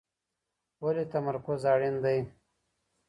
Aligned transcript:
ولي 0.83 1.03
تمرکز 1.13 1.61
اړین 1.73 1.95
دی؟ 2.03 2.19